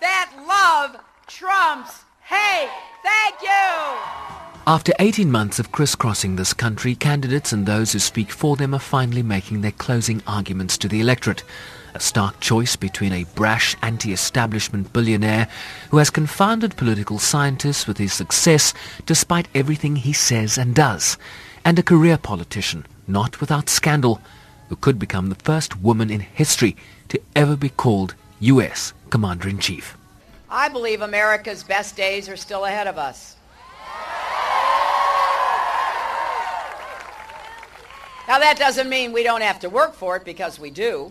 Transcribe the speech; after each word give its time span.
that 0.00 0.32
love 0.46 1.00
trumps 1.26 2.04
hate. 2.22 2.70
Thank 3.02 3.42
you. 3.42 4.28
After 4.66 4.92
18 4.98 5.30
months 5.30 5.58
of 5.58 5.72
crisscrossing 5.72 6.36
this 6.36 6.52
country, 6.52 6.94
candidates 6.94 7.52
and 7.52 7.64
those 7.64 7.92
who 7.92 7.98
speak 7.98 8.30
for 8.30 8.54
them 8.54 8.74
are 8.74 8.78
finally 8.78 9.22
making 9.22 9.62
their 9.62 9.72
closing 9.72 10.22
arguments 10.26 10.76
to 10.78 10.88
the 10.88 11.00
electorate. 11.00 11.42
A 11.94 12.00
stark 12.00 12.38
choice 12.40 12.76
between 12.76 13.14
a 13.14 13.24
brash 13.34 13.74
anti-establishment 13.82 14.92
billionaire 14.92 15.48
who 15.90 15.96
has 15.96 16.10
confounded 16.10 16.76
political 16.76 17.18
scientists 17.18 17.86
with 17.86 17.96
his 17.96 18.12
success 18.12 18.74
despite 19.06 19.48
everything 19.54 19.96
he 19.96 20.12
says 20.12 20.58
and 20.58 20.74
does, 20.74 21.16
and 21.64 21.78
a 21.78 21.82
career 21.82 22.18
politician, 22.18 22.84
not 23.06 23.40
without 23.40 23.70
scandal, 23.70 24.20
who 24.68 24.76
could 24.76 24.98
become 24.98 25.30
the 25.30 25.34
first 25.34 25.80
woman 25.80 26.10
in 26.10 26.20
history 26.20 26.76
to 27.08 27.18
ever 27.34 27.56
be 27.56 27.70
called 27.70 28.14
U.S. 28.40 28.92
Commander-in-Chief. 29.10 29.96
I 30.50 30.68
believe 30.68 31.02
America's 31.02 31.62
best 31.62 31.96
days 31.96 32.28
are 32.28 32.36
still 32.36 32.64
ahead 32.64 32.86
of 32.86 32.98
us. 32.98 33.36
Now 38.28 38.38
that 38.38 38.58
doesn't 38.58 38.90
mean 38.90 39.12
we 39.12 39.22
don't 39.22 39.40
have 39.40 39.60
to 39.60 39.70
work 39.70 39.94
for 39.94 40.16
it 40.16 40.24
because 40.24 40.60
we 40.60 40.70
do. 40.70 41.10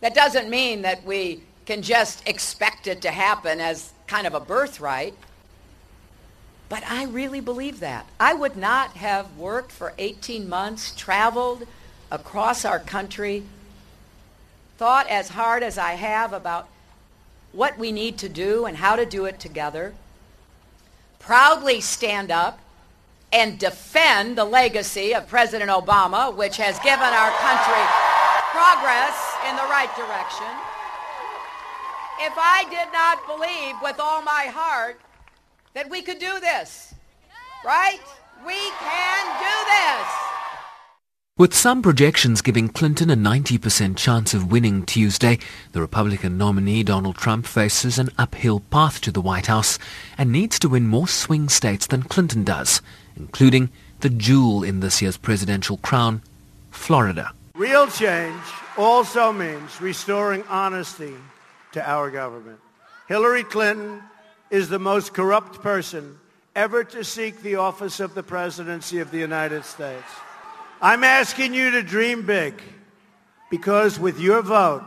That 0.00 0.14
doesn't 0.14 0.50
mean 0.50 0.82
that 0.82 1.04
we 1.04 1.42
can 1.64 1.82
just 1.82 2.26
expect 2.28 2.86
it 2.86 3.02
to 3.02 3.10
happen 3.10 3.60
as 3.60 3.92
kind 4.06 4.26
of 4.26 4.34
a 4.34 4.40
birthright. 4.40 5.14
But 6.68 6.82
I 6.86 7.04
really 7.04 7.40
believe 7.40 7.80
that. 7.80 8.06
I 8.20 8.34
would 8.34 8.56
not 8.56 8.90
have 8.98 9.36
worked 9.38 9.72
for 9.72 9.94
18 9.96 10.48
months, 10.48 10.94
traveled 10.94 11.66
across 12.10 12.64
our 12.64 12.78
country, 12.78 13.44
thought 14.78 15.08
as 15.08 15.30
hard 15.30 15.64
as 15.64 15.76
I 15.76 15.94
have 15.94 16.32
about 16.32 16.68
what 17.52 17.76
we 17.78 17.90
need 17.90 18.16
to 18.18 18.28
do 18.28 18.64
and 18.64 18.76
how 18.76 18.94
to 18.94 19.04
do 19.04 19.24
it 19.24 19.40
together, 19.40 19.92
proudly 21.18 21.80
stand 21.80 22.30
up 22.30 22.60
and 23.32 23.58
defend 23.58 24.38
the 24.38 24.44
legacy 24.44 25.14
of 25.14 25.26
President 25.26 25.68
Obama, 25.68 26.34
which 26.34 26.56
has 26.56 26.78
given 26.78 27.00
our 27.00 27.30
country 27.42 27.84
progress 28.54 29.34
in 29.50 29.56
the 29.56 29.66
right 29.68 29.90
direction. 29.96 30.46
If 32.20 32.34
I 32.36 32.64
did 32.70 32.92
not 32.92 33.26
believe 33.26 33.74
with 33.82 33.98
all 33.98 34.22
my 34.22 34.46
heart 34.46 35.00
that 35.74 35.90
we 35.90 36.02
could 36.02 36.20
do 36.20 36.38
this, 36.40 36.94
right? 37.64 38.00
We. 38.46 38.54
With 41.38 41.54
some 41.54 41.82
projections 41.82 42.42
giving 42.42 42.68
Clinton 42.68 43.10
a 43.10 43.16
90% 43.16 43.96
chance 43.96 44.34
of 44.34 44.50
winning 44.50 44.84
Tuesday, 44.84 45.38
the 45.70 45.80
Republican 45.80 46.36
nominee 46.36 46.82
Donald 46.82 47.14
Trump 47.14 47.46
faces 47.46 47.96
an 47.96 48.08
uphill 48.18 48.58
path 48.58 49.00
to 49.02 49.12
the 49.12 49.20
White 49.20 49.46
House 49.46 49.78
and 50.18 50.32
needs 50.32 50.58
to 50.58 50.68
win 50.68 50.88
more 50.88 51.06
swing 51.06 51.48
states 51.48 51.86
than 51.86 52.02
Clinton 52.02 52.42
does, 52.42 52.82
including 53.14 53.70
the 54.00 54.10
jewel 54.10 54.64
in 54.64 54.80
this 54.80 55.00
year's 55.00 55.16
presidential 55.16 55.76
crown, 55.76 56.22
Florida. 56.72 57.32
Real 57.54 57.86
change 57.86 58.42
also 58.76 59.32
means 59.32 59.80
restoring 59.80 60.42
honesty 60.48 61.14
to 61.70 61.88
our 61.88 62.10
government. 62.10 62.58
Hillary 63.06 63.44
Clinton 63.44 64.02
is 64.50 64.68
the 64.68 64.80
most 64.80 65.14
corrupt 65.14 65.62
person 65.62 66.18
ever 66.56 66.82
to 66.82 67.04
seek 67.04 67.40
the 67.42 67.54
office 67.54 68.00
of 68.00 68.16
the 68.16 68.24
presidency 68.24 68.98
of 68.98 69.12
the 69.12 69.18
United 69.18 69.64
States. 69.64 70.02
I'm 70.80 71.02
asking 71.02 71.54
you 71.54 71.72
to 71.72 71.82
dream 71.82 72.24
big 72.24 72.54
because 73.50 73.98
with 73.98 74.20
your 74.20 74.42
vote, 74.42 74.84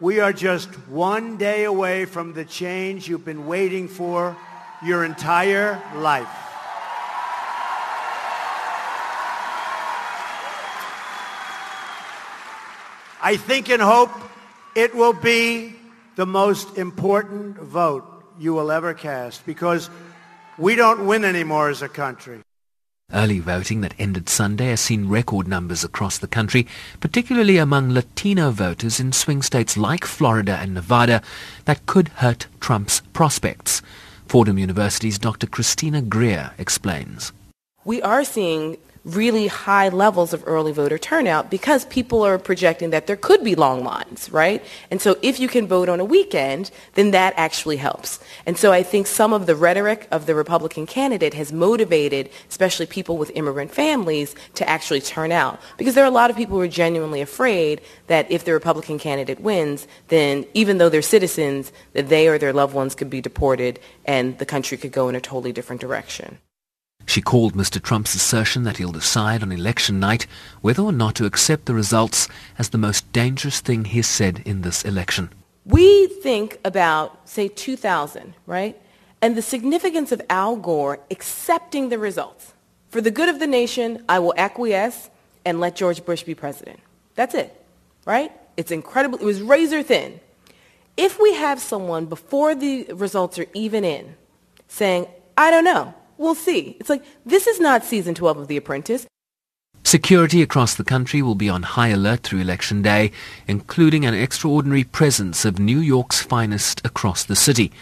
we 0.00 0.18
are 0.18 0.32
just 0.32 0.68
one 0.88 1.36
day 1.36 1.64
away 1.64 2.04
from 2.04 2.32
the 2.32 2.44
change 2.44 3.08
you've 3.08 3.24
been 3.24 3.46
waiting 3.46 3.86
for 3.86 4.36
your 4.84 5.04
entire 5.04 5.80
life. 5.94 6.26
I 13.22 13.36
think 13.36 13.68
and 13.68 13.80
hope 13.80 14.10
it 14.74 14.96
will 14.96 15.12
be 15.12 15.76
the 16.16 16.26
most 16.26 16.76
important 16.76 17.56
vote 17.56 18.24
you 18.36 18.52
will 18.52 18.72
ever 18.72 18.94
cast 18.94 19.46
because 19.46 19.90
we 20.58 20.74
don't 20.74 21.06
win 21.06 21.24
anymore 21.24 21.68
as 21.68 21.82
a 21.82 21.88
country. 21.88 22.40
Early 23.12 23.40
voting 23.40 23.80
that 23.80 23.94
ended 23.98 24.28
Sunday 24.28 24.68
has 24.68 24.80
seen 24.80 25.08
record 25.08 25.48
numbers 25.48 25.82
across 25.82 26.16
the 26.16 26.28
country, 26.28 26.66
particularly 27.00 27.58
among 27.58 27.90
Latino 27.90 28.50
voters 28.52 29.00
in 29.00 29.12
swing 29.12 29.42
states 29.42 29.76
like 29.76 30.04
Florida 30.04 30.58
and 30.60 30.74
Nevada 30.74 31.20
that 31.64 31.86
could 31.86 32.08
hurt 32.08 32.46
Trump's 32.60 33.00
prospects. 33.12 33.82
Fordham 34.28 34.58
University's 34.58 35.18
Dr. 35.18 35.48
Christina 35.48 36.00
Greer 36.00 36.52
explains. 36.56 37.32
We 37.84 38.00
are 38.02 38.22
seeing 38.22 38.76
really 39.04 39.46
high 39.46 39.88
levels 39.88 40.32
of 40.32 40.42
early 40.46 40.72
voter 40.72 40.98
turnout 40.98 41.50
because 41.50 41.84
people 41.86 42.22
are 42.22 42.38
projecting 42.38 42.90
that 42.90 43.06
there 43.06 43.16
could 43.16 43.42
be 43.42 43.54
long 43.54 43.82
lines, 43.82 44.30
right? 44.30 44.62
And 44.90 45.00
so 45.00 45.16
if 45.22 45.40
you 45.40 45.48
can 45.48 45.66
vote 45.66 45.88
on 45.88 46.00
a 46.00 46.04
weekend, 46.04 46.70
then 46.94 47.10
that 47.12 47.32
actually 47.36 47.76
helps. 47.76 48.20
And 48.44 48.58
so 48.58 48.72
I 48.72 48.82
think 48.82 49.06
some 49.06 49.32
of 49.32 49.46
the 49.46 49.56
rhetoric 49.56 50.06
of 50.10 50.26
the 50.26 50.34
Republican 50.34 50.86
candidate 50.86 51.34
has 51.34 51.52
motivated 51.52 52.30
especially 52.48 52.86
people 52.86 53.16
with 53.16 53.32
immigrant 53.34 53.70
families 53.70 54.34
to 54.54 54.68
actually 54.68 55.00
turn 55.00 55.32
out 55.32 55.60
because 55.78 55.94
there 55.94 56.04
are 56.04 56.08
a 56.08 56.10
lot 56.10 56.30
of 56.30 56.36
people 56.36 56.56
who 56.56 56.62
are 56.62 56.68
genuinely 56.68 57.20
afraid 57.20 57.80
that 58.08 58.30
if 58.30 58.44
the 58.44 58.52
Republican 58.52 58.98
candidate 58.98 59.40
wins, 59.40 59.86
then 60.08 60.44
even 60.54 60.78
though 60.78 60.88
they're 60.88 61.02
citizens, 61.02 61.72
that 61.92 62.08
they 62.08 62.28
or 62.28 62.38
their 62.38 62.52
loved 62.52 62.74
ones 62.74 62.94
could 62.94 63.10
be 63.10 63.20
deported 63.20 63.80
and 64.04 64.38
the 64.38 64.46
country 64.46 64.76
could 64.76 64.92
go 64.92 65.08
in 65.08 65.14
a 65.14 65.20
totally 65.20 65.52
different 65.52 65.80
direction. 65.80 66.38
She 67.10 67.20
called 67.20 67.54
Mr. 67.54 67.82
Trump's 67.82 68.14
assertion 68.14 68.62
that 68.62 68.76
he'll 68.76 68.92
decide 68.92 69.42
on 69.42 69.50
election 69.50 69.98
night 69.98 70.28
whether 70.60 70.84
or 70.84 70.92
not 70.92 71.16
to 71.16 71.24
accept 71.24 71.66
the 71.66 71.74
results 71.74 72.28
as 72.56 72.68
the 72.68 72.78
most 72.78 73.12
dangerous 73.12 73.58
thing 73.58 73.84
he's 73.84 74.06
said 74.06 74.42
in 74.44 74.62
this 74.62 74.84
election. 74.84 75.30
We 75.64 76.06
think 76.06 76.60
about, 76.64 77.28
say, 77.28 77.48
2000, 77.48 78.34
right? 78.46 78.80
And 79.20 79.36
the 79.36 79.42
significance 79.42 80.12
of 80.12 80.22
Al 80.30 80.54
Gore 80.54 81.00
accepting 81.10 81.88
the 81.88 81.98
results. 81.98 82.54
For 82.90 83.00
the 83.00 83.10
good 83.10 83.28
of 83.28 83.40
the 83.40 83.48
nation, 83.48 84.04
I 84.08 84.20
will 84.20 84.34
acquiesce 84.36 85.10
and 85.44 85.58
let 85.58 85.74
George 85.74 86.04
Bush 86.04 86.22
be 86.22 86.36
president. 86.36 86.78
That's 87.16 87.34
it, 87.34 87.60
right? 88.06 88.30
It's 88.56 88.70
incredible. 88.70 89.18
It 89.18 89.24
was 89.24 89.42
razor 89.42 89.82
thin. 89.82 90.20
If 90.96 91.18
we 91.18 91.34
have 91.34 91.58
someone 91.58 92.06
before 92.06 92.54
the 92.54 92.84
results 92.92 93.36
are 93.40 93.46
even 93.52 93.82
in 93.82 94.14
saying, 94.68 95.08
I 95.36 95.50
don't 95.50 95.64
know, 95.64 95.92
We'll 96.20 96.34
see. 96.34 96.76
It's 96.78 96.90
like, 96.90 97.02
this 97.24 97.46
is 97.46 97.60
not 97.60 97.82
season 97.82 98.14
12 98.14 98.36
of 98.40 98.48
The 98.48 98.58
Apprentice. 98.58 99.06
Security 99.84 100.42
across 100.42 100.74
the 100.74 100.84
country 100.84 101.22
will 101.22 101.34
be 101.34 101.48
on 101.48 101.62
high 101.62 101.88
alert 101.88 102.24
through 102.24 102.40
Election 102.40 102.82
Day, 102.82 103.10
including 103.48 104.04
an 104.04 104.12
extraordinary 104.12 104.84
presence 104.84 105.46
of 105.46 105.58
New 105.58 105.78
York's 105.78 106.20
finest 106.20 106.84
across 106.84 107.24
the 107.24 107.34
city, 107.34 107.72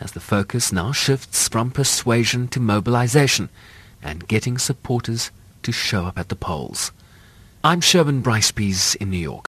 as 0.00 0.10
the 0.10 0.18
focus 0.18 0.72
now 0.72 0.90
shifts 0.90 1.46
from 1.46 1.70
persuasion 1.70 2.48
to 2.48 2.58
mobilization 2.58 3.48
and 4.02 4.26
getting 4.26 4.58
supporters 4.58 5.30
to 5.62 5.70
show 5.70 6.04
up 6.04 6.18
at 6.18 6.30
the 6.30 6.34
polls. 6.34 6.90
I'm 7.62 7.80
Sherwin 7.80 8.22
Bryce 8.22 8.96
in 8.96 9.08
New 9.10 9.18
York. 9.18 9.42